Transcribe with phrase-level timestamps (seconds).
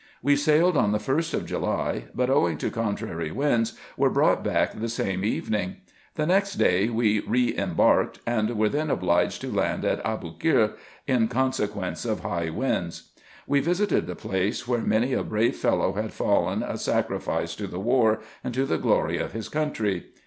[0.23, 4.73] We sailed on the 1st of July, but, owing to contrary winds, were brought back
[4.73, 5.75] the same evening.
[6.15, 10.73] The next day we re embarked, and were then obliged to land at Aboukir,
[11.05, 13.11] in consequence of high winds.
[13.45, 17.79] We visited the place, where many a brave fellow had fallen a sacrifice to the
[17.79, 20.05] war, and to the glory of his country.